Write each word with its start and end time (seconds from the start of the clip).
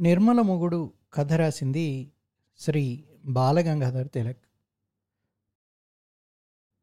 నిర్మల 0.00 0.40
మొగుడు 0.40 0.92
కథ 1.12 1.32
రాసింది 1.32 2.12
శ్రీ 2.58 3.04
బాలగంగాధర్ 3.24 4.08
తిలక్. 4.08 4.44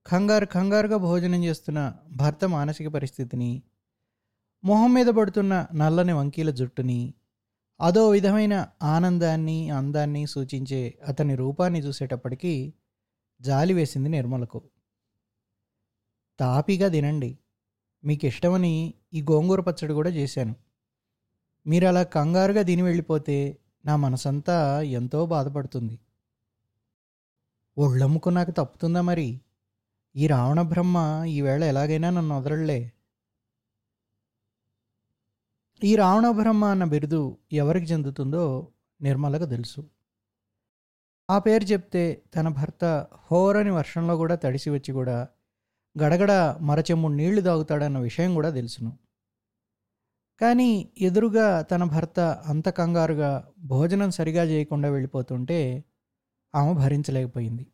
కంగారు 0.07 0.45
కంగారుగా 0.45 0.97
భోజనం 0.97 1.43
చేస్తున్న 1.43 1.93
భర్త 2.15 2.45
మానసిక 2.45 2.87
పరిస్థితిని 2.87 3.63
మొహం 4.63 4.93
మీద 4.93 5.05
పడుతున్న 5.05 5.67
నల్లని 5.75 6.13
వంకీల 6.13 6.49
జుట్టుని 6.49 7.13
అదో 7.81 8.09
విధమైన 8.09 8.67
ఆనందాన్ని 8.83 9.69
అందాన్ని 9.69 10.27
సూచించే 10.27 10.99
అతని 11.07 11.35
రూపాన్ని 11.35 11.79
చూసేటప్పటికీ 11.79 12.73
జాలి 13.41 13.73
వేసింది 13.73 14.09
నిర్మలకు. 14.09 14.61
తాపిగా 16.39 16.87
తినండి 16.87 17.39
మీకు 18.03 18.25
ఇష్టమని 18.25 18.93
ఈ 19.13 19.21
గోంగూర 19.21 19.61
పచ్చడి 19.61 19.93
కూడా 19.93 20.09
చేశాను. 20.09 20.64
మీరు 21.67 21.85
అలా 21.85 22.03
కంగారుగా 22.03 22.61
దీని 22.61 22.81
వెళ్ళిపోతే 22.81 23.57
నా 23.85 23.95
మనసంతా 23.95 24.81
ఎంతో 24.81 25.25
బాధపడుతుంది. 25.25 25.99
ఒళ్ళమ్ముకు 27.77 28.29
నాకు 28.29 28.51
తప్పుతుందా 28.51 29.01
మరి? 29.01 29.41
ఈ 30.15 30.27
రావణ 30.27 30.61
బ్రహ్మ 30.61 31.23
ఈవేళ 31.27 31.63
ఎలాగైనా 31.63 32.09
నన్ను 32.09 32.37
వదలలే. 32.37 32.91
ఈ 35.83 35.95
రావణ 35.95 36.31
బ్రహ్మ 36.31 36.65
అన్న 36.65 36.83
బిరుదు 36.83 37.37
ఎవరికి 37.51 37.85
చెందుతుందో 37.85 38.67
నిర్మలకు 39.01 39.45
తెలుసు. 39.45 39.89
ఆ 41.29 41.39
పేరు 41.39 41.63
చెప్తే 41.63 42.23
తన 42.35 42.47
భర్త 42.47 43.07
హోరని 43.31 43.69
వర్షంలో 43.69 44.17
కూడా 44.17 44.35
తడిసి 44.35 44.69
వచ్చి 44.69 44.91
కూడా 44.93 45.27
గడగడ 46.03 46.31
మరచెమ్ముడు 46.61 47.13
నీళ్ళు 47.13 47.41
తాగుతాడన్న 47.41 47.97
విషయం 47.97 48.33
కూడా 48.33 48.49
తెలుసును. 48.49 49.04
కానీ 50.41 50.91
ఎదురుగా 51.01 51.61
తన 51.61 51.83
భర్త 51.83 52.19
అంత 52.19 52.69
కంగారుగా 52.69 53.47
భోజనం 53.59 54.11
సరిగా 54.11 54.43
చేయకుండా 54.43 54.89
వెళ్ళిపోతుంటే 54.89 55.83
ఆమె 56.55 56.73
భరించలేకపోయింది. 56.73 57.65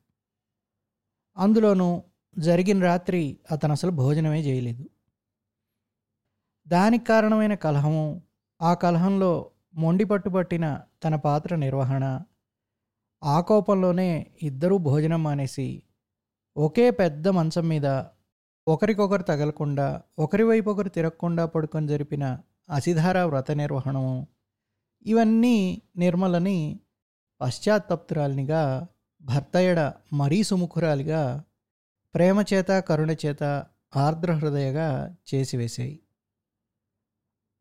అందులోనూ 1.37 2.03
జరిగిన 2.37 2.83
రాత్రి 2.83 3.37
అతను 3.51 3.71
అసలు 3.71 3.91
భోజనమే 3.91 4.41
చేయలేదు. 4.41 4.83
దానికి 6.67 7.05
కారణమైన 7.05 7.53
కలహము 7.53 8.21
ఆ 8.61 8.73
కలహంలో 8.73 9.51
మొండి 9.75 10.05
పట్టుబట్టిన 10.05 10.81
తన 11.03 11.15
పాత్ర 11.15 11.55
నిర్వహణ 11.55 12.21
ఆ 13.23 13.41
కోపంలోనే 13.41 14.25
ఇద్దరూ 14.43 14.77
భోజనం 14.77 15.23
మానేసి 15.23 15.83
ఒకే 16.57 16.91
పెద్ద 16.91 17.27
మంచం 17.27 17.67
మీద 17.69 17.87
ఒకరికొకరు 18.67 19.23
తగలకుండా 19.23 20.01
ఒకరి 20.19 20.43
వైపు 20.43 20.69
ఒకరు 20.71 20.89
తిరగకుండా 20.89 21.45
పడుకొని 21.45 21.87
జరిపిన 21.87 22.37
అసిధార 22.69 23.23
వ్రత 23.23 23.51
నిర్వహణము 23.51 24.27
ఇవన్నీ 25.05 25.81
నిర్మలని 25.97 26.79
పశ్చాత్తప్తురాలినిగా 27.41 28.87
భర్తయడ 29.21 29.93
మరీ 30.13 30.43
సుముఖురాలిగా 30.43 31.43
ప్రేమచేత 32.13 32.79
కరుణచేత 32.79 33.43
ఆర్ద్రహృదయగా 33.43 34.07
ఆర్ద్ర 34.07 34.33
హృదయగా 34.33 35.15
చేసివేశాయి. 35.33 35.99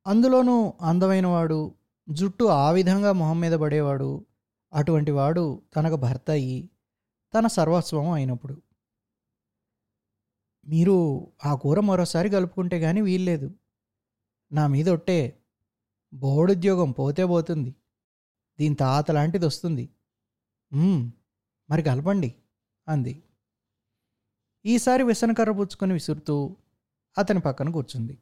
అందులోనూ 0.06 0.74
అందమైనవాడు 0.80 1.74
జుట్టు 2.10 2.44
ఆ 2.44 2.70
విధంగా 2.70 3.12
మొహం 3.12 3.40
మీద 3.40 3.52
పడేవాడు 3.52 4.26
అటువంటి 4.74 5.10
వాడు 5.10 5.62
తనకు 5.76 5.96
భర్త 5.96 6.30
అయ్యి 6.30 6.70
తన 7.34 7.46
సర్వస్వం 7.46 8.10
అయినప్పుడు. 8.10 8.62
మీరు 10.68 11.26
ఆ 11.44 11.54
కూర 11.54 11.80
మరోసారి 11.80 12.30
కలుపుకుంటే 12.30 12.80
కానీ 12.80 13.00
వీల్లేదు. 13.00 13.50
నా 14.52 14.66
మీద 14.66 14.88
ఒట్టే 14.88 15.18
బోర్డుద్యోగం 16.12 16.90
పోతే 16.90 17.24
పోతుంది. 17.24 17.72
దీని 18.58 18.74
తాత 18.74 19.10
లాంటిది 19.10 19.46
వస్తుంది. 19.46 19.84
మరి 21.70 21.82
కలపండి 21.82 22.30
అంది. 22.88 23.14
ఈసారి 24.64 25.02
విసనకర్ర 25.02 25.52
పుచ్చుకొని 25.52 25.92
విసురుతూ 25.92 26.36
అతని 27.16 27.40
పక్కన 27.40 27.68
కూర్చుంది. 27.70 28.16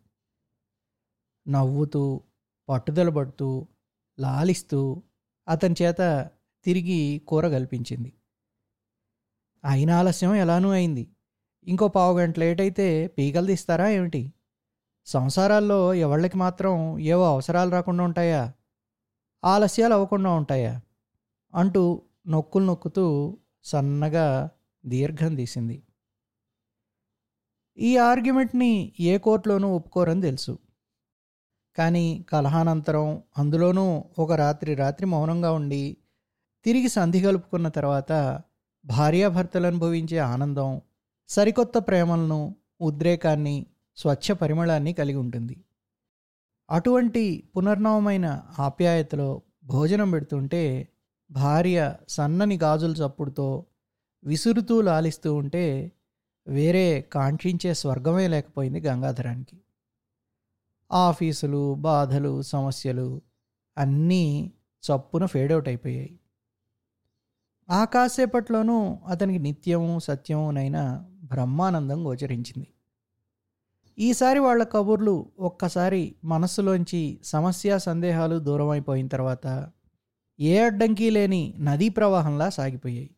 నవ్వుతూ 1.46 2.02
పట్టుదల 2.68 3.08
పడుతూ 3.08 3.48
లాలిస్తూ 4.18 4.80
అతని 5.48 5.74
చేత 5.82 6.00
తిరిగి 6.64 7.00
కూర 7.28 7.44
కల్పించింది. 7.48 8.10
అయిన 9.64 9.90
ఆలస్యం 9.90 10.34
ఎలానూ 10.34 10.68
అయింది. 10.70 11.04
ఇంకో 11.66 11.86
పావు 11.88 12.18
గంట 12.18 12.38
లేట్ 12.38 12.60
అయితే 12.60 12.86
పీకలు 13.06 13.46
తీస్తారా 13.46 13.88
ఏమిటి? 13.88 14.22
సంసారాల్లో 15.08 15.94
ఎవళ్ళకి 15.94 16.36
మాత్రం 16.36 16.98
ఏవో 16.98 17.32
అవసరాలు 17.32 17.70
రాకుండా 17.70 18.04
ఉంటాయా? 18.04 18.52
ఆలస్యాలు 19.44 19.94
అవ్వకుండా 19.94 20.30
ఉంటాయా? 20.30 20.80
అంటూ 21.54 22.02
నొక్కులు 22.28 22.64
నొక్కుతూ 22.64 23.36
సన్నగా 23.64 24.48
దీర్ఘం 24.86 25.34
తీసింది. 25.34 25.82
ఈ 27.78 27.96
ఆర్గ్యుమెంట్ని 27.96 28.92
ఏ 29.00 29.18
కోర్టులోనూ 29.18 29.68
ఒప్పుకోరని 29.68 30.20
తెలుసు. 30.20 30.58
కానీ 31.76 32.26
కలహానంతరం 32.28 33.22
అందులోనూ 33.38 34.04
ఒక 34.18 34.32
రాత్రి 34.32 34.74
రాత్రి 34.74 35.06
మౌనంగా 35.06 35.52
ఉండి 35.52 35.96
తిరిగి 36.64 36.88
సంధి 36.88 37.22
కలుపుకున్న 37.22 37.68
తర్వాత 37.68 38.42
భార్యాభర్తలు 38.84 39.66
అనుభవించే 39.66 40.18
ఆనందం 40.18 40.80
సరికొత్త 41.28 41.78
ప్రేమలను 41.78 42.56
ఉద్రేకాన్ని 42.80 43.66
స్వచ్ఛ 43.98 44.32
పరిమళాన్ని 44.32 44.92
కలిగి 44.92 45.16
ఉంటుంది. 45.16 45.64
అటువంటి 46.70 47.48
పునర్నవమైన 47.56 48.42
ఆప్యాయతలో 48.58 49.42
భోజనం 49.64 50.10
పెడుతుంటే 50.10 50.88
భార్య 51.30 51.96
సన్నని 52.08 52.58
గాజుల 52.62 52.92
చప్పుడుతో 52.92 53.66
విసురుతూ 54.24 54.80
లాలిస్తూ 54.80 55.34
ఉంటే 55.34 55.92
వేరే 56.46 57.00
కాంక్షించే 57.00 57.74
స్వర్గమే 57.74 58.28
లేకపోయింది 58.28 58.80
గంగాధరానికి. 58.80 59.60
ఆఫీసులు 60.92 61.74
బాధలు 61.74 62.42
సమస్యలు 62.42 63.22
అన్నీ 63.78 64.52
చప్పున 64.84 65.26
ఫేడౌట్ 65.26 65.68
అయిపోయాయి. 65.68 66.20
ఆ 67.70 67.84
కాసేపట్లోనూ 67.84 68.98
అతనికి 69.06 69.38
నిత్యము 69.38 69.98
సత్యమునైన 69.98 71.06
బ్రహ్మానందం 71.24 72.06
గోచరించింది. 72.06 72.66
ఈసారి 73.98 74.38
వాళ్ళ 74.38 74.62
కబుర్లు 74.62 75.30
ఒక్కసారి 75.38 76.14
మనస్సులోంచి 76.24 77.20
సమస్య 77.24 77.78
సందేహాలు 77.78 78.38
దూరం 78.38 78.68
అయిపోయిన 78.68 79.08
తర్వాత 79.08 79.70
ఏ 80.40 80.58
అడ్డంకి 80.58 81.10
లేని 81.10 81.54
నదీ 81.58 81.88
ప్రవాహంలా 81.88 82.48
సాగిపోయాయి. 82.48 83.10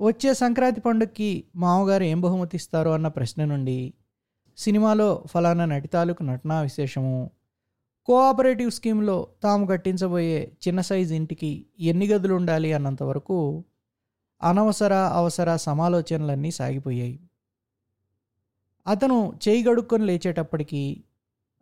వచ్చే 0.00 0.34
సంక్రాంతి 0.34 0.80
పండుగకి 0.80 1.44
మామగారు 1.56 2.02
ఏం 2.02 2.20
బహుమతి 2.20 2.56
ఇస్తారు 2.56 2.90
అన్న 2.90 3.08
ప్రశ్న 3.08 3.44
నుండి 3.44 3.94
సినిమాలో 4.56 5.24
ఫలానా 5.26 5.64
నటి 5.64 5.88
తాలూకు 5.88 6.22
నటనా 6.22 6.60
విశేషము 6.60 7.30
కోఆపరేటివ్ 8.04 8.70
స్కీమ్లో 8.70 9.26
తాము 9.42 9.66
కట్టించబోయే 9.66 10.52
చిన్న 10.68 10.80
సైజ్ 10.80 11.12
ఇంటికి 11.12 11.66
ఎన్ని 11.78 12.08
గదులు 12.08 12.34
ఉండాలి 12.34 12.72
అన్నంత 12.72 13.02
వరకు 13.02 13.64
అనవసర 14.42 14.92
అవసర 14.92 15.56
సమాలోచనలన్నీ 15.56 16.50
సాగిపోయాయి. 16.50 17.20
అతను 18.86 19.32
చేయి 19.48 19.64
గడుక్కొని 19.64 20.04
లేచేటప్పటికి 20.06 21.04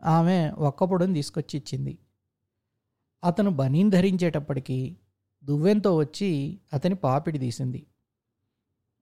ఆమె 0.03 0.51
ఒక్కపొడుని 0.51 1.15
తీసుకొచ్చి 1.15 1.55
ఇచ్చింది. 1.59 1.99
అతను 3.25 3.51
బనీన్ 3.51 3.91
ధరించేటప్పటికి 3.91 4.97
దువ్వెంతో 5.45 5.97
వచ్చి 5.97 6.31
అతని 6.73 6.95
పాపిడి 6.95 7.39
తీసింది. 7.39 7.87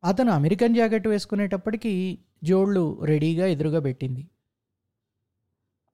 అతను 0.04 0.30
అమెరికన్ 0.32 0.74
జాకెట్ 0.74 1.08
వేసుకునేటప్పటికి 1.08 2.18
జోళ్ళు 2.42 2.98
రెడీగా 3.02 3.46
ఎదురుగా 3.46 3.80
పెట్టింది. 3.80 4.22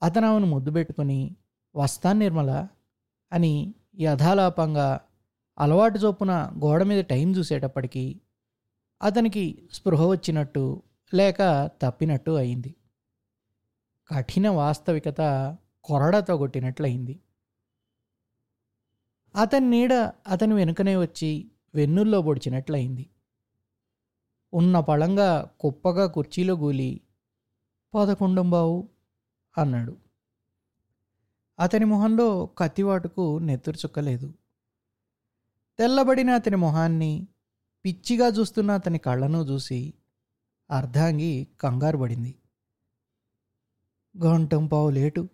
అతను 0.03 0.27
ఆమెను 0.27 0.47
ముద్దు 0.47 0.71
పెట్టుకొని 0.71 1.37
వస్తాను 1.75 2.19
నిర్మల 2.19 2.69
అని 3.33 3.75
యథాలాపంగా 4.01 5.01
అలవాటు 5.59 5.99
చొప్పున 5.99 6.33
గోడ 6.65 6.83
మీద 6.83 7.05
టైం 7.05 7.29
చూసేటప్పటికి 7.37 8.21
అతనికి 9.03 9.45
స్పృహ 9.73 10.03
వచ్చినట్టు 10.07 10.83
లేక 11.15 11.71
తప్పినట్టు 11.83 12.31
అయింది. 12.31 12.75
కఠిన 14.09 14.49
వాస్తవికత 14.49 15.21
కొరడతో 15.85 16.37
కొట్టినట్లయింది. 16.37 17.21
అతని 19.37 19.71
నీడ 19.71 19.93
అతని 20.27 20.55
వెనుకనే 20.55 20.97
వచ్చి 20.97 21.51
వెన్నుల్లో 21.75 22.23
పొడిచినట్లయింది. 22.23 23.11
ఉన్న 24.55 24.81
పళంగా 24.81 25.51
కుప్పగా 25.61 26.07
కుర్చీలో 26.07 26.55
గూలి 26.55 27.01
పదకొండం 27.95 28.51
బావు 28.51 28.89
అన్నాడు. 29.59 29.97
అతని 31.61 31.85
మొహంలో 31.85 32.47
కత్తివాటుకు 32.47 33.39
నెత్తురు 33.39 33.77
చుక్కలేదు. 33.77 34.35
తెల్లబడిన 35.79 36.31
అతని 36.31 36.57
మొహాన్ని 36.57 37.29
పిచ్చిగా 37.85 38.27
చూస్తున్న 38.27 38.71
అతని 38.71 38.99
కళ్ళను 38.99 39.39
చూసి 39.39 39.95
అర్ధాంగి 40.71 41.49
కంగారు 41.61 41.99
పడింది. 41.99 42.35
గంటం 44.25 44.67
పావు 44.67 44.91
లేటు. 44.91 45.29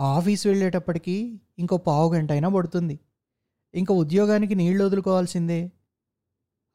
ఆఫీస్ 0.00 0.46
వెళ్ళేటప్పటికి 0.46 1.40
ఇంకో 1.58 1.76
పావు 1.76 2.14
గంట 2.14 2.32
అయినా 2.32 2.48
పడుతుంది. 2.48 3.00
ఇంకా 3.74 3.94
ఉద్యోగానికి 3.94 4.54
నీళ్ళు 4.54 4.84
వదులుకోవాల్సిందే. 4.84 5.72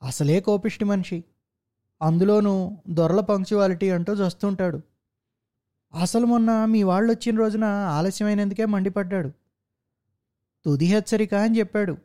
అసలే 0.04 0.39
కోపిష్టి 0.39 0.86
మనిషి. 0.86 1.24
అందులోనూ 2.01 2.78
దొరల 2.89 3.19
పంక్చువాలిటీ 3.19 3.89
అంటూ 3.89 4.13
చస్తుంటాడు. 4.13 4.81
అసలు 5.94 6.25
మొన్న 6.25 6.66
మీ 6.66 6.84
వాళ్ళు 6.84 7.12
వచ్చిన 7.12 7.38
రోజున 7.38 7.63
ఆలస్యమైనందుకే 7.63 8.66
మండిపడ్డాడు. 8.66 9.31
తుది 10.66 10.86
హెచ్చరిక 10.86 11.34
అని 11.34 11.60
చెప్పాడు. 11.60 11.98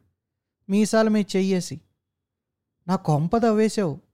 మీసాల 0.69 1.09
మీద 1.09 1.25
చెయ్యేసి. 1.37 1.81
నా 2.89 2.97
కొంప 2.97 3.37
తవ్వేశావు. 3.37 4.06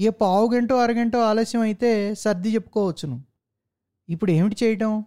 ఏ 0.00 0.08
పావు 0.08 0.50
గంటో 0.54 0.76
అరగంటో 0.76 1.18
ఆలస్యం 1.20 1.60
అయితే 1.60 2.14
సర్ది 2.14 2.54
చెప్పుకోవచ్చును. 2.54 3.24
ఇప్పుడు 4.08 4.30
ఏమిటి 4.30 4.64
చేయటం? 4.64 5.04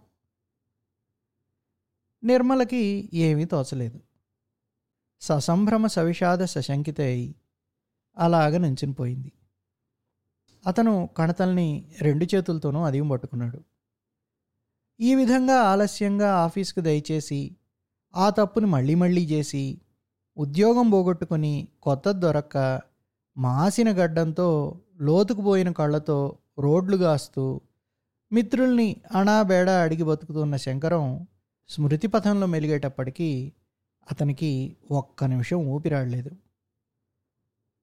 నిర్మలకి 2.23 3.09
ఏమీ 3.13 3.45
తోచలేదు. 3.45 3.99
ససంభ్రమ 5.21 5.87
సవిషాద 5.87 6.43
సశంకిత 6.43 7.01
అయి 7.01 7.35
అలాగ 8.17 8.75
పోయింది. 8.99 9.31
అతను 10.67 11.09
కణతల్ని 11.17 11.91
రెండు 12.01 12.25
చేతులతోనూ 12.35 12.83
అదిం 12.83 13.09
పట్టుకున్నాడు. 13.09 13.63
ఈ 14.99 15.15
విధంగా 15.15 15.55
ఆలస్యంగా 15.61 16.35
ఆఫీస్కు 16.35 16.79
దయచేసి 16.79 17.55
ఆ 18.15 18.29
తప్పుని 18.29 18.65
మళ్ళీ 18.65 18.95
మళ్ళీ 18.95 19.25
చేసి 19.25 19.81
ఉద్యోగం 20.37 20.89
పోగొట్టుకొని 20.89 21.67
కొత్త 21.81 22.11
దొరక్క 22.11 22.81
మాసిన 23.37 23.91
గడ్డంతో 23.91 24.79
లోతుకుపోయిన 25.01 25.71
కళ్ళతో 25.71 26.37
రోడ్లు 26.59 26.97
గాస్తూ 26.97 27.61
మిత్రుల్ని 28.31 29.01
అణాబేడ 29.15 29.69
అడిగి 29.69 30.03
బతుకుతున్న 30.03 30.55
శంకరం 30.55 31.27
స్మృతి 31.69 32.07
పథంలో 32.07 32.47
మెలిగేటప్పటికీ 32.47 33.51
అతనికి 34.11 34.75
ఒక్క 34.91 35.23
నిమిషం 35.23 35.57
ఊపిరాడలేదు. 35.57 36.29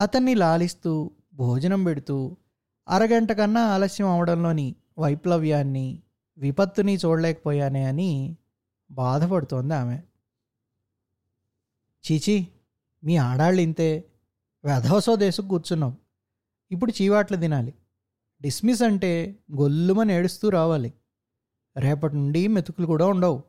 అతన్ని 0.01 0.35
లాలిస్తూ 0.35 1.11
భోజనం 1.35 1.85
పెడుతూ 1.85 2.37
అరగంట 2.89 3.33
కన్నా 3.33 3.61
ఆలస్యం 3.61 4.09
అవడంలోని 4.09 4.75
వైప్లవ్యాన్ని 4.99 6.03
విపత్తుని 6.39 6.97
చూడలేకపోయానే 6.97 7.85
అని 7.85 8.37
బాధపడుతోంది 8.91 9.75
ఆమె. 9.75 10.01
చీచి 12.13 12.49
మీ 13.05 13.17
ఆడాళ్ళు 13.17 13.61
ఇంతే 13.61 14.05
వెధవసో 14.65 15.17
దేశకు 15.17 15.49
కూర్చున్నావు 15.49 15.95
ఇప్పుడు 16.71 16.93
చీవాట్లు 17.03 17.37
తినాలి. 17.37 17.75
డిస్మిస్ 18.43 18.83
అంటే 18.83 19.37
గొల్లుమని 19.57 20.13
ఏడుస్తూ 20.13 20.49
రావాలి. 20.49 20.93
రేపటి 21.77 22.17
నుండి 22.17 22.47
మెతుకులు 22.47 22.87
కూడా 22.87 23.07
ఉండవు. 23.07 23.43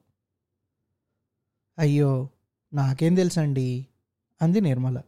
అయ్యో 1.79 2.29
నాకేం 2.73 3.15
తెలుసండి? 3.15 3.87
అంది 4.41 4.61
నిర్మల. 4.61 5.01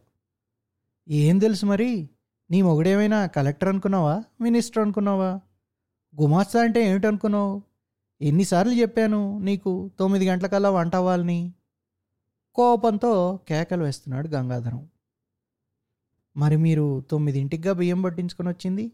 ఏం 1.08 1.38
తెలుసు 1.38 1.66
మరి? 1.66 2.10
నీ 2.50 2.62
మొగుడేమైనా 2.62 3.26
కలెక్టర్ 3.26 3.68
అనుకున్నావా? 3.68 4.24
మినిస్టర్ 4.40 4.82
అనుకున్నావా? 4.82 5.40
గుమాస్తా 6.20 6.62
అంటే 6.62 6.90
ఏమిటనుకున్నావు? 6.90 7.62
ఎన్నిసార్లు 8.20 8.72
చెప్పాను 8.72 9.38
నీకు 9.38 9.90
తొమ్మిది 9.98 10.28
గంటలకల్లా 10.28 10.70
వంట 10.70 10.96
అవ్వాలని? 10.96 11.52
కోపంతో 12.54 13.40
కేకలు 13.48 13.84
వేస్తున్నాడు 13.84 14.28
గంగాధరం. 14.28 14.88
మరి 16.36 16.56
మీరు 16.56 17.04
తొమ్మిదింటిగా 17.10 17.72
బియ్యం 17.72 18.02
పట్టించుకొని 18.02 18.48
వచ్చింది? 18.48 18.92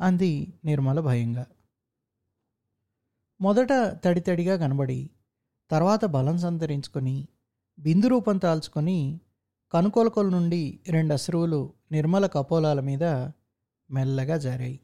అంది 0.00 0.54
నిర్మల 0.64 1.00
భయంగా. 1.00 1.46
మొదట 3.40 3.72
తడితడిగా 4.04 4.56
కనబడి 4.56 5.10
తర్వాత 5.70 6.04
బలం 6.04 6.38
సంతరించుకొని 6.38 7.28
బిందు 7.78 8.06
రూపం 8.06 8.38
తాల్చుకొని 8.38 9.20
కనుకొలకొల 9.72 10.28
నుండి 10.28 10.80
రెండు 10.88 11.12
అశ్రువులు 11.12 11.72
నిర్మల 11.92 12.26
కపోలాల 12.26 12.80
మీద 12.80 13.04
మెల్లగా 13.90 14.36
జారాయి. 14.38 14.80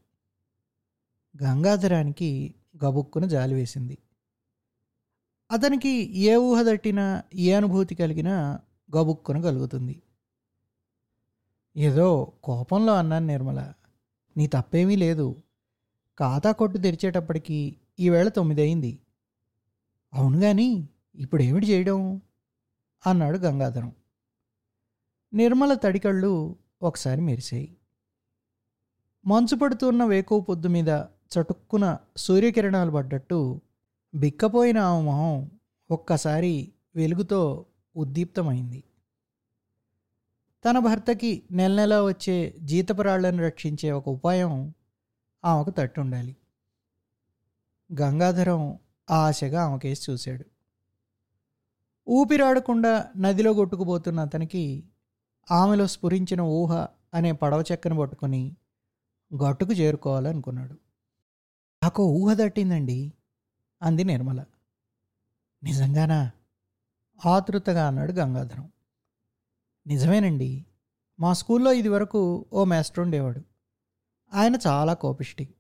గంగాధరానికి 1.43 2.55
గబుక్కున 2.85 3.25
జాలి 3.25 3.55
వేసింది. 3.55 3.99
అతనికి 5.51 6.19
ఏ 6.19 6.37
ఊహ 6.37 6.63
తట్టినా 6.63 7.23
ఏ 7.35 7.53
అనుభూతి 7.53 7.95
కలిగినా 7.95 8.61
గబుక్కున 8.97 9.41
కలుగుతుంది. 9.41 10.03
ఏదో 11.77 12.33
కోపంలో 12.45 12.95
అన్నాను 12.95 13.27
నిర్మల. 13.27 13.73
నీ 14.37 14.47
తప్పేమీ 14.47 14.97
లేదు. 14.97 15.43
ఖాతా 16.21 16.53
కొట్టు 16.53 16.79
తెరిచేటప్పటికి 16.79 17.77
ఈవేళ 18.01 18.29
తొమ్మిది 18.29 18.61
అయింది. 18.61 18.99
అవును 20.15 20.41
కానీ 20.41 20.89
ఇప్పుడేమిటి 21.15 21.67
చేయడం? 21.67 22.21
అన్నాడు 23.07 23.39
గంగాధరం. 23.39 23.93
నిర్మల 25.35 25.75
తడికళ్ళు 25.75 26.57
ఒకసారి 26.83 27.21
మెరిసాయి. 27.21 27.77
మంచు 29.27 29.57
పడుతున్న 29.57 30.05
వేకువ 30.05 30.41
పొద్దు 30.41 30.69
మీద 30.69 30.89
చటుక్కున 31.31 31.99
సూర్యకిరణాలు 32.17 32.91
పడ్డట్టు 32.91 33.61
బిక్కపోయిన 34.15 34.79
ఆమె 34.79 35.05
మొహం 35.05 35.51
ఒక్కసారి 35.91 36.73
వెలుగుతో 36.97 37.67
ఉద్దీప్తమైంది. 37.97 38.85
తన 40.65 40.79
భర్తకి 40.79 41.43
నెల 41.51 41.75
నెల 41.77 42.01
వచ్చే 42.01 42.55
జీతపరాళ్ళను 42.59 43.43
రక్షించే 43.43 43.93
ఒక 43.93 44.09
ఉపాయం 44.09 44.75
ఆమెకు 45.45 45.71
తట్టుండాలి. 45.71 46.37
గంగాధరం 48.01 48.79
ఆశగా 49.11 49.63
ఆమెకేసి 49.63 50.13
చూశాడు. 50.13 50.45
ఊపిరాడకుండా 52.09 53.11
నదిలో 53.17 53.53
కొట్టుకుపోతున్న 53.53 54.21
అతనికి 54.21 54.85
ఆమెలో 55.51 55.87
స్ఫురించిన 55.87 56.41
ఊహ 56.41 56.87
అనే 57.15 57.33
పడవ 57.33 57.65
చెక్కను 57.73 57.97
పట్టుకొని 57.97 58.57
గట్టుకు 59.35 59.73
చేరుకోవాలనుకున్నాడు. 59.73 60.75
నాకు 61.83 62.03
ఊహ 62.03 62.35
తట్టిందండి 62.35 63.13
అంది 63.83 64.05
నిర్మల. 64.05 64.45
నిజంగానా? 65.63 66.31
ఆతృతగా 67.27 67.87
అన్నాడు 67.87 68.13
గంగాధరం. 68.13 68.69
నిజమేనండి. 69.87 70.67
మా 71.21 71.33
స్కూల్లో 71.33 71.73
ఇది 71.73 71.89
వరకు 71.89 72.47
ఓ 72.53 72.65
మాస్టర్ 72.65 73.01
ఉండేవాడు. 73.01 73.41
ఆయన 74.35 74.57
చాలా 74.67 74.95
కోపిష్టి. 74.95 75.55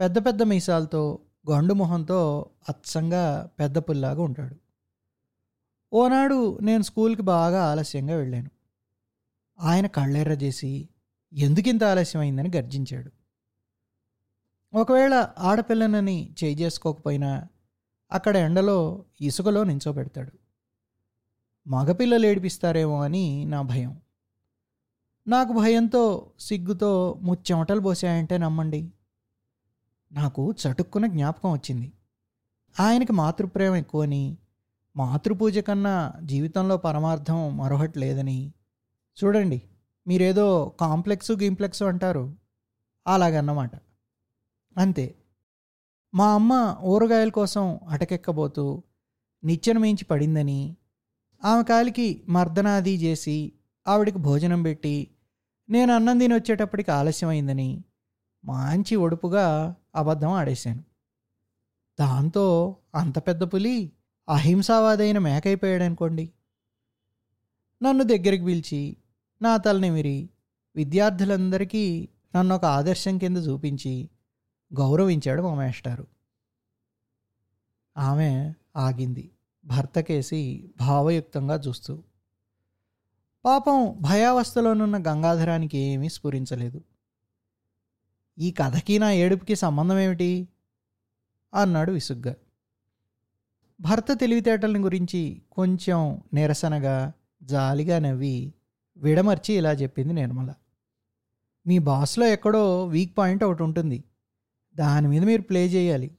పెద్ద 0.00 0.26
పెద్ద 0.26 0.42
మీసాలతో 0.42 1.18
గండు 1.50 1.74
మొహంతో 1.74 2.50
అచ్చంగా 2.68 3.50
పెద్ద 3.60 3.78
పుల్లాగా 3.78 4.22
ఉంటాడు. 4.22 4.56
ఓనాడు 5.92 6.58
నేను 6.58 6.82
స్కూల్కి 6.82 7.22
బాగా 7.22 7.64
ఆలస్యంగా 7.64 8.16
వెళ్ళాను. 8.16 8.50
ఆయన 9.60 9.86
కళ్ళెర్ర 9.86 10.32
చేసి 10.32 10.88
ఎందుకింత 11.32 11.84
ఆలస్యమైందని 11.84 12.50
గర్జించాడు. 12.56 13.10
ఒకవేళ 14.74 15.28
ఆడపిల్లనని 15.38 16.34
చేయి 16.44 16.54
చేసుకోకపోయినా 16.54 17.48
అక్కడ 18.12 18.36
ఎండలో 18.36 19.04
ఇసుకలో 19.20 19.64
నించోబెడతాడు. 19.64 20.39
మగపిల్లలు 21.66 22.26
ఏడిపిస్తారేమో 22.26 23.02
అని 23.02 23.44
నా 23.44 23.62
భయం. 23.62 24.00
నాకు 25.28 25.52
భయంతో 25.52 26.30
సిగ్గుతో 26.40 27.18
ముచ్చెమటలు 27.22 27.80
పోసాయంటే 27.80 28.38
నమ్మండి. 28.38 28.92
నాకు 30.12 30.52
చటుక్కున 30.52 31.06
జ్ఞాపకం 31.06 31.52
వచ్చింది. 31.52 31.92
ఆయనకి 32.80 33.12
మాతృప్రేమ 33.12 33.74
ఎక్కువని 33.74 34.38
మాతృపూజ 34.96 35.58
కన్నా 35.58 36.12
జీవితంలో 36.22 36.76
పరమార్థం 36.76 37.56
మరొకటి 37.56 37.98
లేదని. 37.98 38.52
చూడండి 39.24 39.62
మీరేదో 40.06 40.72
కాంప్లెక్స్ 40.80 41.32
గింప్లెక్స్ 41.32 41.82
అంటారు. 41.82 42.36
అలాగన్నమాట. 43.06 43.70
అంతే. 44.78 45.14
మా 46.14 46.34
అమ్మ 46.34 46.76
ఊరగాయల 46.82 47.28
కోసం 47.28 47.80
అటకెక్కబోతూ 47.88 48.82
నిచ్చెన 49.44 49.78
మించి 49.78 50.04
పడిందని 50.04 50.76
ఆమె 51.44 51.62
కాలికి 51.62 52.22
మర్దనాది 52.28 52.96
చేసి 52.96 53.52
ఆవిడికి 53.86 54.18
భోజనం 54.18 54.62
పెట్టి 54.62 55.10
నేను 55.70 55.94
అన్నం 55.94 56.18
తిని 56.18 56.34
వచ్చేటప్పటికి 56.34 56.90
ఆలస్యమైందని 56.90 57.84
మంచి 58.44 58.96
ఒడుపుగా 58.96 59.74
అబద్ధం 59.94 60.30
ఆడేశాను. 60.30 60.84
దాంతో 62.00 62.76
అంత 62.94 63.18
పెద్ద 63.18 63.42
పులి 63.42 63.92
అహింసావాదైన 64.28 65.18
మేకైపోయాడనుకోండి. 65.18 66.30
నన్ను 67.82 68.04
దగ్గరికి 68.04 68.44
పిలిచి 68.44 68.96
నా 69.42 69.56
తలనిమిరి 69.56 70.30
విద్యార్థులందరికీ 70.76 72.08
నన్ను 72.36 72.54
ఒక 72.54 72.64
ఆదర్శం 72.64 73.18
కింద 73.18 73.36
చూపించి 73.36 74.08
గౌరవించాడు 74.74 75.42
మా 75.42 75.54
మేస్టారు 75.54 76.06
ఆమె 77.96 78.54
ఆగింది. 78.76 79.30
భర్తకేసి 79.70 80.70
భావయుక్తంగా 80.80 81.54
చూస్తూ 81.54 82.02
పాపం 83.44 83.98
భయావస్థలోనున్న 84.00 84.98
గంగాధరానికి 84.98 85.78
ఏమీ 85.78 86.08
స్ఫురించలేదు. 86.08 86.80
ఈ 88.38 88.50
కథకి 88.50 88.98
నా 88.98 89.12
ఏడుపుకి 89.12 89.56
సంబంధం 89.56 89.98
ఏమిటి 89.98 90.48
అన్నాడు 91.54 91.92
విసుగ్గా. 91.92 92.34
భర్త 93.80 94.12
తెలివితేటల్ని 94.12 94.80
గురించి 94.80 95.42
కొంచెం 95.52 96.22
నిరసనగా 96.34 97.12
జాలిగా 97.42 97.98
నవ్వి 97.98 98.54
విడమర్చి 98.96 99.54
ఇలా 99.54 99.72
చెప్పింది 99.72 100.12
నిర్మల. 100.12 100.54
మీ 101.66 101.78
బాస్లో 101.78 102.26
ఎక్కడో 102.26 102.86
వీక్ 102.86 103.18
పాయింట్ 103.18 103.44
ఒకటి 103.44 103.62
ఉంటుంది. 103.62 104.04
దాని 104.74 105.08
మీద 105.08 105.22
మీరు 105.22 105.42
ప్లే 105.42 105.66
చేయాలి. 105.66 106.10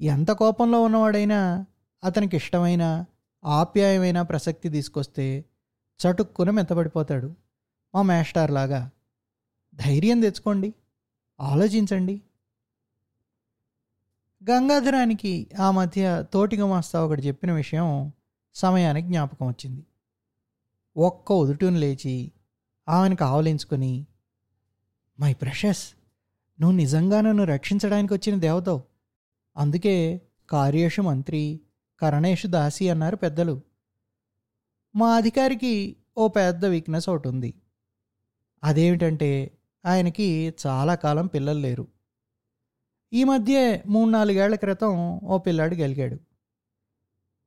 ఎంత 0.00 0.30
కోపంలో 0.30 0.82
ఉన్నవాడైనా 0.82 1.66
అతనికి 2.04 2.36
ఇష్టమైన 2.36 3.04
ఆప్యాయమైన 3.44 4.22
ప్రసక్తి 4.22 4.68
తీసుకొస్తే 4.68 5.44
చటుక్కున 6.00 6.50
మెత్తబడిపోతాడు 6.50 7.34
మా 7.94 8.02
మేస్టార్ 8.02 8.50
లాగా. 8.50 8.90
ధైర్యం 9.74 10.20
తెచ్చుకోండి 10.20 10.74
ఆలోచించండి. 11.40 12.22
గంగాధరానికి 14.50 15.46
ఆ 15.60 15.70
మధ్య 15.70 16.24
తోటి 16.32 16.56
గుమాస్తా 16.56 17.04
ఒకటి 17.04 17.22
చెప్పిన 17.22 17.52
విషయం 17.52 18.12
సమయానికి 18.54 19.06
జ్ఞాపకం 19.06 19.46
వచ్చింది. 19.46 19.86
ఒక్క 20.96 21.32
ఉదుటును 21.32 21.78
లేచి 21.78 22.32
ఆమెను 22.88 23.24
ఆవలించుకొని 23.24 24.06
మై 25.20 25.34
ప్రెషస్ 25.34 25.92
నువ్వు 26.60 26.76
నిజంగా 26.76 27.20
నన్ను 27.20 27.44
రక్షించడానికి 27.44 28.14
వచ్చిన 28.14 28.40
దేవతవు. 28.40 28.82
అందుకే 29.56 30.20
కార్యేషు 30.50 31.02
మంత్రి 31.02 31.60
కరణేష్ 32.02 32.46
దాసి 32.46 32.88
అన్నారు 32.88 33.16
పెద్దలు. 33.16 33.60
మా 34.96 35.16
అధికారికి 35.16 35.96
ఓ 36.18 36.28
పెద్ద 36.28 36.64
వీక్నెస్ 36.64 37.08
ఒకటి 37.08 37.28
ఉంది. 37.28 37.54
అదేమిటంటే 38.64 39.58
ఆయనకి 39.86 40.54
చాలా 40.66 40.94
కాలం 40.94 41.26
పిల్లలు 41.26 41.58
లేరు. 41.58 41.88
ఈ 43.12 43.24
మధ్య 43.24 43.82
మూడు 43.86 44.10
నాలుగేళ్ళ 44.10 44.54
క్రితం 44.54 45.18
ఓ 45.18 45.38
పిల్లాడు 45.38 45.74
గెలిగాడు. 45.74 46.18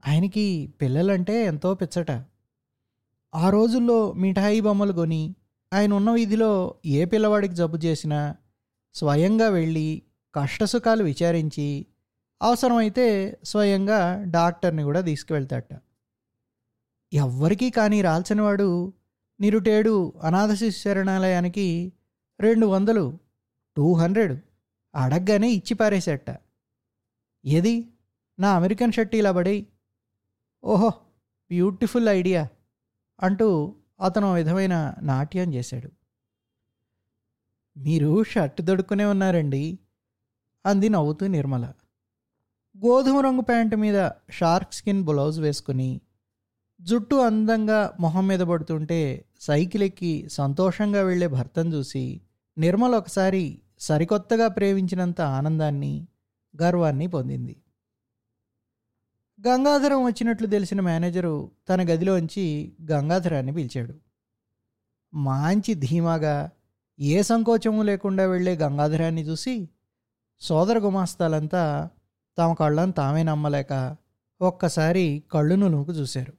ఆయనకి 0.07 0.73
పిల్లలంటే 0.81 1.45
ఎంతో 1.45 1.73
పిచ్చట. 1.73 2.11
ఆ 3.35 3.49
రోజుల్లో 3.49 4.13
మిఠాయి 4.13 4.61
బొమ్మలు 4.61 4.93
కొని 4.93 5.35
ఆయన 5.73 5.93
ఉన్న 5.93 6.11
వీధిలో 6.11 6.75
ఏ 6.85 7.05
పిల్లవాడికి 7.05 7.55
జబ్బు 7.55 7.77
చేసినా 7.77 8.35
స్వయంగా 8.95 9.49
వెళ్ళి 9.49 10.01
కష్టసుఖాలు 10.35 11.03
విచారించి 11.03 11.85
అవసరమైతే 12.43 13.39
స్వయంగా 13.43 14.23
డాక్టర్ని 14.23 14.83
కూడా 14.83 15.01
తీసుకువెళ్తాట 15.01 15.73
ఎవ్వరికీ 17.13 17.69
కానీ 17.69 18.01
రాల్సినవాడు 18.01 18.93
నిరుటేడు 19.41 20.13
అనాథ 20.23 20.49
శరణాలయానికి 20.53 21.93
రెండు 22.39 22.65
వందలు 22.65 23.19
టూ 23.77 23.93
హండ్రెడ్ 23.93 24.41
అడగ్గానే 24.95 25.51
ఇచ్చి 25.51 25.73
పారేసేట 25.73 26.29
ఏది? 27.45 27.89
నా 28.39 28.55
అమెరికన్ 28.55 28.91
షర్ట్ 28.91 29.15
ఇలా 29.15 29.31
పడి 29.31 29.67
ఓహో 30.63 30.89
బ్యూటిఫుల్ 31.51 32.09
ఐడియా 32.09 32.47
అంటూ 33.23 33.75
అతను 34.01 34.33
విధమైన 34.33 34.95
నాట్యం 35.01 35.53
చేశాడు. 35.53 35.89
మీరు 37.77 38.23
షర్ట్ 38.23 38.61
దొడుక్కునే 38.61 39.05
ఉన్నారండి 39.05 39.79
అంది 40.65 40.89
నవ్వుతూ 40.89 41.27
నిర్మల. 41.27 41.73
గోధుమ 42.75 43.19
రంగు 43.19 43.41
ప్యాంటు 43.41 43.75
మీద 43.75 44.09
షార్క్ 44.29 44.73
స్కిన్ 44.73 45.03
బ్లౌజ్ 45.03 45.39
వేసుకుని 45.39 46.01
జుట్టు 46.81 47.15
అందంగా 47.15 47.93
మొహం 47.99 48.27
మీద 48.27 48.39
పడుతుంటే 48.39 49.25
సైకిల్ 49.39 49.83
ఎక్కి 49.83 50.29
సంతోషంగా 50.29 51.01
వెళ్ళే 51.01 51.27
భర్తను 51.27 51.73
చూసి 51.73 52.21
నిర్మల 52.57 52.95
ఒకసారి 52.95 53.61
సరికొత్తగా 53.79 54.47
ప్రేమించినంత 54.47 55.21
ఆనందాన్ని 55.21 56.07
గర్వాన్ని 56.61 57.07
పొందింది. 57.07 57.55
గంగాధరం 59.47 60.05
వచ్చినట్లు 60.05 60.47
తెలిసిన 60.47 60.81
మేనేజరు 60.81 61.51
తన 61.69 61.81
గదిలోంచి 61.81 62.73
గంగాధరాన్ని 62.91 63.53
పిలిచాడు. 63.53 63.95
మంచి 65.13 65.73
ధీమాగా 65.73 66.49
ఏ 66.99 67.21
సంకోచము 67.21 67.83
లేకుండా 67.83 68.25
వెళ్ళే 68.25 68.55
గంగాధరాన్ని 68.55 69.21
చూసి 69.21 69.69
సోదర 70.41 70.79
గుమాస్తాలంతా 70.79 71.89
తమ 72.37 72.53
కళ్ళను 72.53 72.91
తామే 72.91 73.23
నమ్మలేక 73.23 73.95
ఒక్కసారి 74.41 75.23
కళ్ళును 75.31 75.67
నూకు 75.67 75.91
చూశారు. 75.91 76.33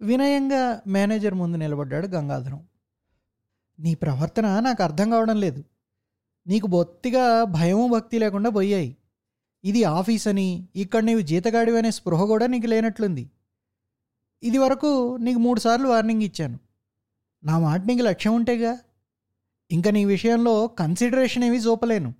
వినయంగా 0.00 0.82
మేనేజర్ 0.86 1.34
ముందు 1.34 1.56
నిలబడ్డాడు 1.56 2.06
గంగాధరం. 2.06 2.66
నీ 3.80 3.94
ప్రవర్తన 3.94 4.60
నాకు 4.60 4.82
అర్థం 4.82 5.10
కావడం 5.10 5.40
లేదు. 5.40 5.64
నీకు 6.46 6.66
బొత్తిగా 6.66 7.44
భయము 7.44 7.88
భక్తి 7.88 8.18
లేకుండా 8.18 8.50
పోయాయి. 8.50 8.96
ఇది 9.64 9.84
ఆఫీస్ 9.84 10.28
అని 10.28 10.68
ఇక్కడ 10.76 11.02
నీవు 11.02 11.20
జీతగాడివి 11.20 11.78
అనే 11.78 11.90
స్పృహ 11.90 12.24
కూడా 12.24 12.46
నీకు 12.46 12.66
లేనట్లుంది. 12.66 13.30
ఇది 14.42 14.58
వరకు 14.58 15.16
నీకు 15.20 15.38
మూడుసార్లు 15.38 15.88
వార్నింగ్ 15.88 16.22
ఇచ్చాను. 16.22 16.58
నా 17.44 17.58
మాట 17.58 17.82
నీకు 17.84 18.02
లక్ష్యం 18.02 18.34
ఉంటేగా 18.34 18.78
ఇంకా 19.70 19.90
నీ 19.90 20.04
విషయంలో 20.04 20.66
కన్సిడరేషన్ 20.66 21.44
ఏమీ 21.44 21.56
చూపలేను. 21.56 22.14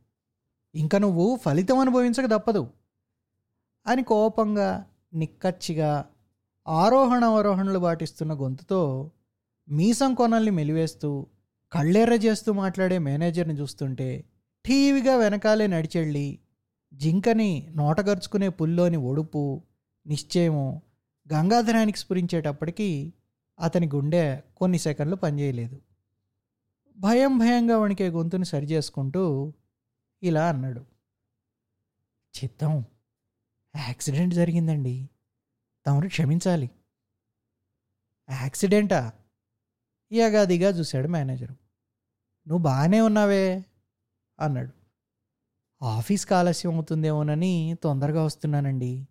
ఇంకా 0.75 0.99
నువ్వు 0.99 1.39
ఫలితం 1.45 1.79
అనుభవించక 1.79 2.27
తప్పదు. 2.27 2.71
అని 3.87 4.03
కోపంగా 4.03 4.87
నిక్కచ్చిగా 5.15 6.05
ఆరోహణ 6.69 7.25
అవరోహణలు 7.25 7.79
పాటిస్తున్న 7.79 8.33
గొంతుతో 8.33 9.11
మీసం 9.71 10.15
కొనల్ని 10.15 10.51
మెలివేస్తూ 10.51 11.27
కళ్ళెర్ర 11.73 12.13
చేస్తూ 12.13 12.53
మాట్లాడే 12.53 12.99
మేనేజర్ని 12.99 13.55
చూస్తుంటే 13.55 14.25
ఠీవిగా 14.67 15.17
వెనకాలే 15.17 15.67
నడిచెళ్ళి 15.67 16.39
జింకని 16.95 17.69
నోటగరుచుకునే 17.77 18.49
పుల్లోని 18.49 18.97
ఒడుపు 18.97 19.63
నిశ్చయము 20.07 20.83
గంగాధరానికి 21.33 21.99
స్ఫురించేటప్పటికీ 21.99 23.13
అతని 23.61 23.91
గుండె 23.95 24.41
కొన్ని 24.57 24.79
సెకండ్లు 24.79 25.17
పనిచేయలేదు. 25.17 25.81
భయం 26.99 27.39
భయంగా 27.39 27.79
వణికే 27.79 28.09
గొంతుని 28.09 28.45
సరిచేసుకుంటూ 28.45 29.53
ఇలా 30.25 30.49
అన్నాడు. 30.49 30.81
చిత్తం 32.37 32.85
యాక్సిడెంట్ 33.77 34.35
జరిగిందండి. 34.35 35.09
తమను 35.87 36.09
క్షమించాలి. 36.09 36.71
యాక్సిడెంటా? 38.31 39.13
యగాదిగా 40.13 40.69
చూశాడు 40.69 41.09
మేనేజరు. 41.09 41.53
నువ్వు 42.49 42.59
బాగానే 42.59 43.01
ఉన్నావే 43.01 43.65
అన్నాడు. 44.41 44.73
ఆఫీస్కి 45.85 46.35
ఆలస్యం 46.35 46.75
అవుతుందేమోనని 46.75 47.77
తొందరగా 47.83 48.25
వస్తున్నానండి. 48.25 49.09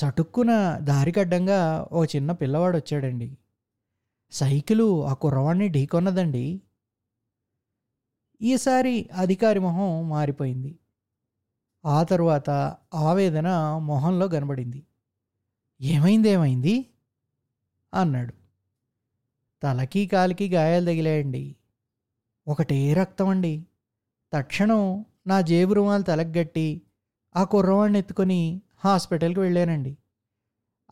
చటుక్కున 0.00 0.78
దారికడ్డంగా 0.78 1.88
ఓ 1.92 2.04
చిన్న 2.04 2.32
పిల్లవాడు 2.32 2.76
వచ్చాడండి. 2.76 3.38
సైకిలు 4.30 5.06
ఆ 5.06 5.14
కుర్రవాడిని 5.14 5.68
ఢీకొన్నదండి. 5.68 6.62
ఈసారి 8.42 9.08
అధికారి 9.16 9.58
మొహం 9.58 10.08
మారిపోయింది. 10.08 10.78
ఆ 11.84 12.02
తరువాత 12.02 12.50
ఆవేదన 12.94 13.48
మొహంలో 13.82 14.28
కనబడింది. 14.28 14.86
ఏమైంది 15.80 16.28
ఏమైంది? 16.28 16.86
అన్నాడు. 17.94 18.34
తలకి 19.62 20.06
కాలికి 20.06 20.48
గాయాలు 20.48 20.84
తగిలాయండి. 20.84 21.56
ఒకటే 22.48 22.94
రక్తం 22.94 23.28
అండి 23.28 23.66
తక్షణం 24.32 25.04
నా 25.26 25.40
జేబు 25.40 25.72
రుమాలు 25.74 26.02
తలగట్టి 26.02 26.82
ఆ 27.36 27.44
కుర్రవాడిని 27.44 27.98
ఎత్తుకొని 27.98 28.62
హాస్పిటల్కి 28.84 29.40
వెళ్ళానండి. 29.40 29.96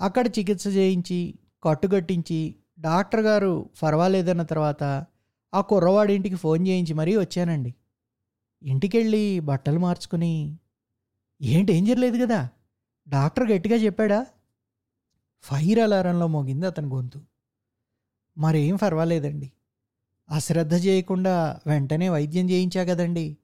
అక్కడ 0.00 0.26
చికిత్స 0.26 0.66
చేయించి 0.66 1.34
కట్టుగట్టించి 1.62 2.54
డాక్టర్ 2.80 3.20
గారు 3.20 3.70
పర్వాలేదన్న 3.82 4.42
తర్వాత 4.42 5.06
ఆ 5.54 5.60
కుర్రవాడి 5.60 6.14
ఇంటికి 6.14 6.34
ఫోన్ 6.34 6.68
చేయించి 6.68 6.94
మరీ 6.94 7.16
వచ్చానండి. 7.16 7.74
ఇంటికెళ్ళి 8.62 9.40
బట్టలు 9.40 9.78
మార్చుకుని 9.78 10.58
ఏం 11.42 11.64
డేంజర్ 11.64 11.98
లేదు 11.98 12.26
కదా? 12.26 12.48
డాక్టర్ 13.08 13.50
గట్టిగా 13.50 13.76
చెప్పాడా? 13.76 14.26
ఫైర్ 15.42 15.78
అలారంలో 15.78 16.26
మోగింది 16.26 16.66
అతని 16.66 16.86
గొంతు. 16.86 17.22
మరేం 18.38 18.76
పర్వాలేదండి 18.76 19.52
అశ్రద్ధ 20.30 20.74
చేయకుండా 20.74 21.60
వెంటనే 21.66 22.08
వైద్యం 22.08 22.50
చేయించా 22.50 22.84
కదండి. 22.84 23.36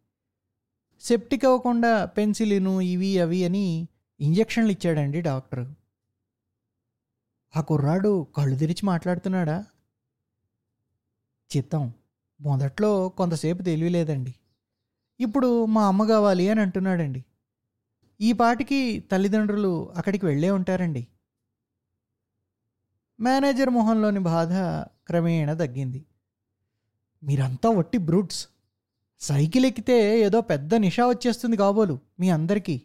సెప్టిక్ 1.00 1.44
అవ్వకుండా 1.44 2.04
పెన్సిలిను 2.04 2.80
ఇవి 2.80 3.18
అవి 3.18 3.44
అని 3.44 3.88
ఇంజక్షన్లు 4.20 4.72
ఇచ్చాడండి 4.72 5.20
డాక్టర్. 5.20 5.72
ఆ 7.56 7.60
కుర్రాడు 7.60 8.26
కళ్ళు 8.36 8.56
తెరిచి 8.56 8.86
మాట్లాడుతున్నాడా? 8.86 9.64
చిత్తం. 11.56 11.92
మొదట్లో 12.40 13.08
కొంతసేపు 13.08 13.62
తెలియలేదండి 13.62 14.34
ఇప్పుడు 15.20 15.64
మా 15.64 15.86
అమ్మ 15.86 16.04
కావాలి 16.04 16.48
అని 16.48 16.60
అంటున్నాడండి. 16.60 17.24
ఈ 18.20 18.32
పాటికి 18.32 19.04
తల్లిదండ్రులు 19.12 19.92
అక్కడికి 19.96 20.26
వెళ్ళే 20.26 20.50
ఉంటారండి. 20.50 21.06
మేనేజర్ 23.20 23.70
మొహంలోని 23.70 24.18
బాధ 24.18 24.52
క్రమేణా 25.06 25.54
తగ్గింది. 25.54 26.04
మీరంతా 27.24 27.70
వట్టి 27.70 27.98
బ్రూట్స్. 27.98 28.48
సైకిల్ 29.20 29.64
ఎక్కితే 29.64 30.20
ఏదో 30.20 30.40
పెద్ద 30.40 30.74
నిషా 30.74 31.06
వచ్చేస్తుంది 31.06 31.56
కాబోలు 31.56 31.98
మీ 32.20 32.30
అందరికీ. 32.30 32.82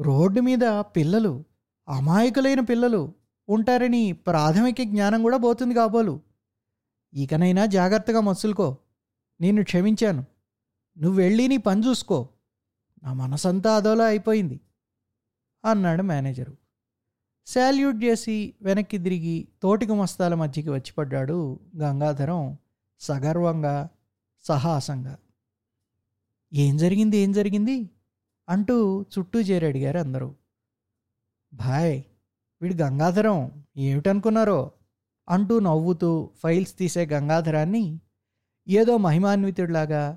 రోడ్డు 0.00 0.40
మీద 0.40 0.64
పిల్లలు 0.96 1.44
అమాయకులైన 1.88 2.60
పిల్లలు 2.60 3.14
ఉంటారని 3.48 4.12
ప్రాథమిక 4.12 4.82
జ్ఞానం 4.82 5.22
కూడా 5.22 5.36
పోతుంది 5.36 5.74
కాబోలు. 5.74 6.20
ఇకనైనా 7.14 7.66
జాగ్రత్తగా 7.66 8.20
మసులుకో. 8.20 8.76
నేను 9.40 9.64
క్షమించాను. 9.64 10.24
నువ్వు 10.98 11.18
వెళ్ళి 11.18 11.48
నీ 11.48 11.56
పని 11.56 11.82
చూసుకో. 11.88 12.28
నా 13.02 13.12
మనసంతా 13.12 13.76
అదోలా 13.76 14.04
అయిపోయింది. 14.04 14.60
అన్నాడు 15.64 16.02
మేనేజరు. 16.02 16.56
శాల్యూట్ 17.46 18.04
చేసి 18.04 18.54
వెనక్కి 18.62 18.98
తిరిగి 18.98 19.48
తోటి 19.62 19.86
గుమస్తాల 19.86 20.34
మధ్యకి 20.34 20.70
వచ్చి 20.70 20.92
పడ్డాడు 20.92 21.60
గంగాధరం 21.76 22.56
సగర్వంగా 23.00 23.88
సాహసంగా. 24.42 25.18
ఏం 26.54 26.76
జరిగింది? 26.76 27.16
ఏం 27.16 27.32
జరిగింది? 27.32 27.90
అంటూ 28.48 29.02
చుట్టూ 29.02 29.40
చేరి 29.40 29.66
అడిగారు 29.66 29.98
అందరూ. 29.98 30.34
భాయ్ 31.54 32.02
వీడు 32.62 32.74
గంగాధరం 32.74 33.64
ఏమిటనుకున్నారో? 33.76 34.70
అంటూ 35.28 35.60
నవ్వుతూ 35.60 36.30
ఫైల్స్ 36.36 36.78
తీసే 36.78 37.06
గంగాధరాన్ని 37.06 38.00
ఏదో 38.68 38.96
మహిమాన్వితుడిలాగా 38.96 40.16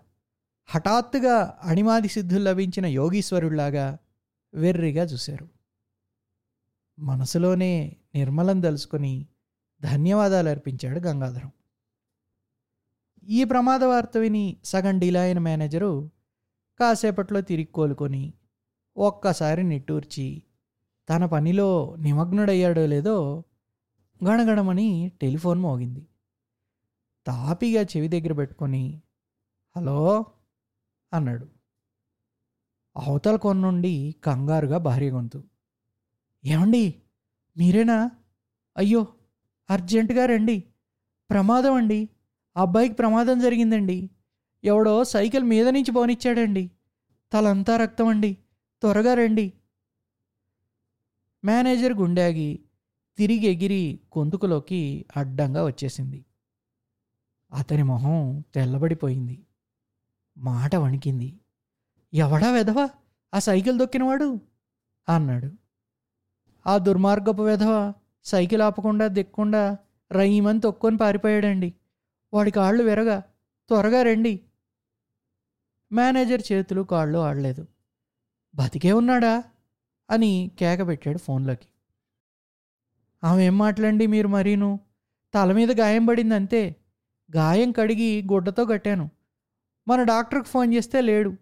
హఠాత్తుగా 0.66 1.60
అణిమాది 1.64 2.08
సిద్ధులు 2.08 2.44
లభించిన 2.44 2.86
యోగీశ్వరుడిలాగా 2.86 3.98
వెర్రిగా 4.54 5.04
చూశారు. 5.04 5.50
మనసులోనే 7.00 7.98
నిర్మలం 8.16 8.64
దలుచుకొని 8.64 9.28
ధన్యవాదాలు 9.82 10.50
అర్పించాడు 10.50 11.00
గంగాధరం. 11.00 11.52
ఈ 13.30 13.44
ప్రమాద 13.44 13.84
వార్త 13.84 14.18
విని 14.18 14.58
సగం 14.66 15.00
డిలాయిన 15.00 15.40
మేనేజరు 15.40 16.10
కాసేపట్లో 16.80 17.42
తిరిగి 17.42 17.66
కోలుకొని 17.66 18.34
ఒక్కసారి 18.98 19.64
నిట్టూర్చి 19.64 20.44
తన 21.10 21.26
పనిలో 21.26 21.96
నిమగ్నుడయ్యాడో 22.00 22.86
లేదో 22.86 23.44
గణగణమని 24.28 25.12
టెలిఫోన్ 25.22 25.60
మోగింది. 25.60 26.08
తాపిగా 27.28 27.82
చెవి 27.82 28.08
దగ్గర 28.08 28.34
పెట్టుకొని 28.34 29.02
హలో 29.78 30.26
అన్నాడు. 31.14 31.48
అవతల 32.98 33.36
కొన్నుండి 33.36 34.16
కంగారుగా 34.24 34.78
భార్య 34.78 35.10
గొంతు. 35.10 35.44
ఏమండి? 36.46 37.02
మీరేనా? 37.58 38.12
అయ్యో 38.78 39.08
అర్జెంటుగా 39.70 40.26
రండి. 40.26 40.64
ప్రమాదం 41.30 41.74
అండి. 41.74 42.10
అబ్బాయికి 42.58 42.96
ప్రమాదం 42.96 43.40
జరిగిందండి. 43.40 44.10
ఎవడో 44.64 45.04
సైకిల్ 45.04 45.44
మీద 45.44 45.68
నుంచి 45.68 45.92
పోనిచ్చాడండి. 45.92 46.72
తలంతా 47.34 47.78
రక్తం 47.78 48.08
అండి. 48.08 48.38
త్వరగా 48.82 49.14
రండి. 49.14 49.54
మేనేజర్ 51.44 51.94
గుండాగి 51.94 52.60
తిరిగి 53.18 53.46
ఎగిరి 53.46 54.00
గొంతుకులోకి 54.18 55.06
అడ్డంగా 55.18 55.66
వచ్చేసింది. 55.66 56.26
అతని 57.54 57.84
మొహం 57.84 58.44
తెల్లబడిపోయింది. 58.56 59.46
మాట 60.38 60.76
వణికింది. 60.76 61.40
ఎవడా 62.14 62.52
వెధవా? 62.52 62.90
ఆ 63.34 63.40
సైకిల్ 63.40 63.80
దొక్కినవాడు? 63.80 64.40
అన్నాడు. 65.10 65.52
ఆ 66.68 66.78
దుర్మార్గపు 66.78 67.42
వెధవ 67.44 67.94
సైకిల్ 68.24 68.62
ఆపకుండా 68.62 69.08
దిక్కుండా 69.08 69.78
రయ్యమని 70.12 70.60
తొక్కొని 70.60 70.98
పారిపోయాడండి. 70.98 71.74
వాడి 72.34 72.52
కాళ్ళు 72.52 72.84
విరగా 72.84 73.20
త్వరగా 73.68 74.04
రండి. 74.04 74.40
మేనేజర్ 75.92 76.42
చేతులు 76.52 76.82
కాళ్ళు 76.82 77.20
ఆడలేదు. 77.20 77.68
బతికే 78.56 78.92
ఉన్నాడా? 78.92 79.44
అని 80.10 80.52
కేక 80.60 80.88
పెట్టాడు 80.88 81.18
ఫోన్లోకి. 81.18 81.68
ఆమె 83.24 83.46
ఏం 83.46 83.58
మాట్లాడండి 83.58 84.08
మీరు 84.08 84.28
మరీను? 84.28 84.80
తల 85.34 85.52
మీద 85.52 85.80
గాయం 85.80 86.06
పడింది 86.06 86.36
అంతే. 86.36 86.76
గాయం 87.36 87.72
కడిగి 87.72 88.28
గుడ్డతో 88.32 88.66
కట్టాను. 88.66 89.10
మన 89.88 90.04
డాక్టర్కి 90.04 90.50
ఫోన్ 90.50 90.74
చేస్తే 90.74 91.02
లేడు. 91.02 91.34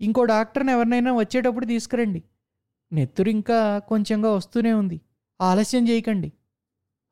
ఇంకో 0.00 0.24
డాక్టర్ని 0.24 0.72
ఎవరినైనా 0.72 1.12
వచ్చేటప్పుడు 1.12 1.66
తీసుకురండి. 1.66 2.22
నెత్తురు 2.92 3.28
ఇంకా 3.28 3.78
కొంచెంగా 3.78 4.32
వస్తూనే 4.32 4.72
ఉంది. 4.72 5.00
ఆలస్యం 5.40 5.88
చేయకండి. 5.88 6.32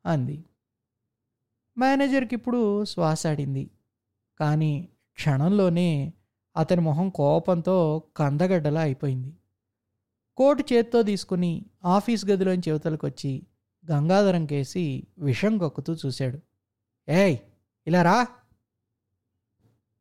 అంది. 0.05 0.45
మేనేజర్కి 1.77 2.35
ఇప్పుడు 2.35 2.85
శ్వాస 2.85 3.27
ఆడింది. 3.27 3.69
కానీ 4.39 4.89
క్షణంలోనే 5.13 6.13
అతని 6.57 6.81
మొహం 6.81 7.09
కోపంతో 7.09 8.03
కందగడ్డలా 8.17 8.81
అయిపోయింది. 8.81 9.33
కోటు 10.37 10.63
చేత్తో 10.73 11.01
తీసుకుని 11.01 11.65
ఆఫీస్ 11.85 12.25
గదిలోంచి 12.25 12.69
యువతలకు 12.69 13.07
వచ్చి 13.07 13.43
గంగాధరం 13.91 14.45
కేసి 14.45 15.07
విషం 15.19 15.61
గొక్కుతూ 15.61 15.93
చూశాడు. 15.93 16.39
ఏయ్ 17.09 17.37
ఇలా 17.87 18.01
రా. 18.01 18.27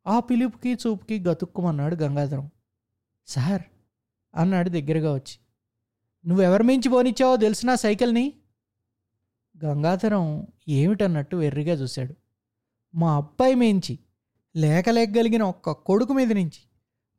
ఆ 0.07 0.21
పిలుపుకి 0.21 0.75
చూపుకి 0.75 1.21
గతుక్కుమన్నాడు 1.21 1.95
గంగాధరం. 1.95 2.51
సార్ 3.27 3.63
అన్నాడు 4.35 4.69
దగ్గరగా 4.69 5.15
వచ్చి. 5.15 5.39
నువ్వెవరి 6.27 6.65
మించి 6.65 6.89
పోనిచ్చావో 6.89 7.37
తెలిసినా 7.37 7.75
సైకిల్ని? 7.75 8.35
గంగాధరం 9.65 10.47
ఏమిటన్నట్టు 10.69 11.37
వెర్రిగా 11.37 11.75
చూశాడు. 11.75 12.15
మా 12.95 13.17
అబ్బాయి 13.17 13.55
మేంచి 13.55 13.99
లేకలేగలిగిన 14.57 15.43
ఒక్క 15.43 15.73
కొడుకు 15.73 16.13
మీద 16.13 16.33
నుంచి 16.33 16.69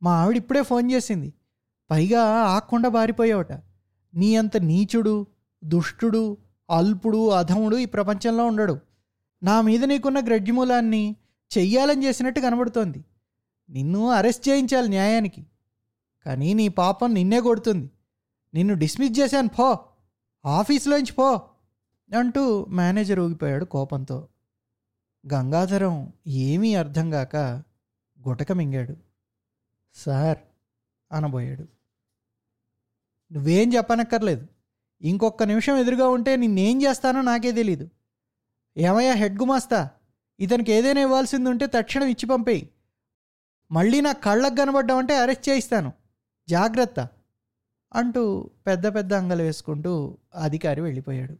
మా 0.02 0.22
ఆవిడ 0.22 0.36
ఇప్పుడే 0.36 0.62
ఫోన్ 0.62 0.92
చేసింది. 0.92 1.34
పైగా 1.90 2.22
ఆకుండా 2.24 2.88
బారిపోయావట. 2.88 3.52
నీ 4.14 4.36
అంత 4.36 4.56
నీచుడు 4.56 5.26
దుష్టుడు 5.64 6.36
అల్పుడు 6.70 7.28
అధముడు 7.28 7.76
ఈ 7.76 7.84
ప్రపంచంలో 7.84 8.46
ఉండడు. 8.46 8.80
నా 9.42 9.60
మీద 9.60 9.84
నీకున్న 9.84 10.26
గ్రడ్జిమూలాన్ని 10.26 11.16
చెయ్యాలని 11.58 12.04
చేసినట్టు 12.04 12.40
కనబడుతోంది. 12.40 13.04
నిన్ను 13.70 14.08
అరెస్ట్ 14.08 14.48
చేయించాలి 14.48 14.88
న్యాయానికి. 14.88 15.46
కానీ 16.26 16.54
నీ 16.54 16.68
పాపం 16.68 17.14
నిన్నే 17.14 17.40
కొడుతుంది. 17.40 17.90
నిన్ను 18.54 18.74
డిస్మిస్ 18.74 19.20
చేశాను 19.20 19.48
పో. 19.48 19.78
ఆఫీస్లోంచి 20.46 21.12
పో. 21.12 21.40
అంటూ 22.18 22.66
మేనేజర్ 22.68 23.20
ఊగిపోయాడు 23.20 23.64
కోపంతో. 23.64 24.28
గంగాధరం 25.32 26.12
ఏమీ 26.26 26.74
అర్థం 26.74 27.10
కాక 27.10 27.36
గుటక 28.28 28.52
మింగాడు. 28.52 28.96
సార్ 29.94 30.38
అనబోయాడు. 31.12 31.66
నువ్వేం 33.32 33.74
చెప్పనక్కర్లేదు. 33.74 34.46
ఇంకొక 35.02 35.42
నిమిషం 35.42 35.76
ఎదురుగా 35.76 36.08
ఉంటే 36.08 36.36
నిన్నేం 36.36 36.82
చేస్తానో 36.82 37.22
నాకే 37.22 37.52
తెలీదు. 37.52 37.90
ఏమయ్యా 38.76 39.12
హెడ్ 39.12 39.38
గుమాస్తా? 39.38 39.90
ఇతనికి 40.40 40.72
ఏదైనా 40.72 41.00
ఇవ్వాల్సింది 41.00 41.50
ఉంటే 41.50 41.66
తక్షణం 41.66 42.06
ఇచ్చి 42.06 42.26
పంపేయి. 42.26 42.70
మళ్ళీ 43.70 44.00
నా 44.00 44.12
కళ్ళకు 44.12 44.54
కనబడ్డామంటే 44.54 45.16
అరెస్ట్ 45.16 45.48
చేయిస్తాను. 45.48 45.92
జాగ్రత్త 46.48 47.08
అంటూ 47.94 48.50
పెద్ద 48.66 48.94
పెద్ద 48.94 49.14
అంగలు 49.14 49.42
వేసుకుంటూ 49.42 50.18
అధికారి 50.34 50.80
వెళ్ళిపోయాడు. 50.80 51.36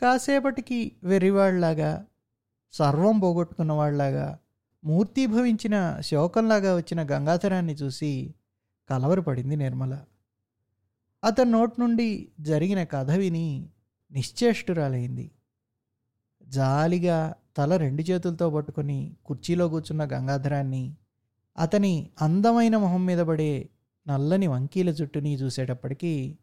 కాసేపటికి 0.00 0.92
వెర్రివాళ్ళాగా 1.04 2.06
సర్వం 2.72 3.20
పోగొట్టుకున్న 3.20 3.72
వాళ్ళలాగా 3.72 4.38
మూర్తీభవించిన 4.84 6.00
శోకంలాగా 6.00 6.76
వచ్చిన 6.76 7.02
గంగాధరాన్ని 7.02 7.72
చూసి 7.72 8.34
కలవరపడింది 8.90 9.56
నిర్మల. 9.56 9.98
అతని 11.24 11.50
నోటి 11.50 11.80
నుండి 11.80 12.28
జరిగిన 12.40 12.84
కథ 12.84 13.10
విని 13.10 13.70
నిశ్చేష్టురాలైంది. 14.12 15.30
జాలిగా 16.46 17.34
తల 17.56 17.76
రెండు 17.76 18.02
చేతులతో 18.02 18.50
పట్టుకొని 18.50 19.16
కుర్చీలో 19.24 19.68
కూర్చున్న 19.68 20.04
గంగాధరాన్ని 20.04 20.96
అతని 21.58 22.10
అందమైన 22.20 22.76
మొహం 22.76 23.06
మీద 23.06 23.18
పడే 23.18 23.70
నల్లని 24.08 24.46
వంకీల 24.46 24.90
జుట్టుని 24.90 25.34
చూసేటప్పటికీ 25.34 26.38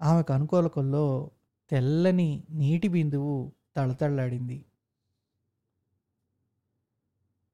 ఆమెకు 0.00 0.32
అనుకూలకుల్లో 0.32 1.30
తెల్లని 1.70 2.44
నీటి 2.50 2.88
బిందువు 2.88 3.52
తళతళ్ళాడింది 3.76 4.64